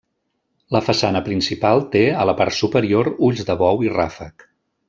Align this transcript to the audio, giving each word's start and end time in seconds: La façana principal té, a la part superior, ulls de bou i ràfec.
La 0.75 0.79
façana 0.85 1.21
principal 1.27 1.85
té, 1.97 2.03
a 2.23 2.27
la 2.31 2.37
part 2.41 2.57
superior, 2.63 3.13
ulls 3.31 3.47
de 3.51 3.61
bou 3.65 3.89
i 3.89 3.97
ràfec. 3.99 4.51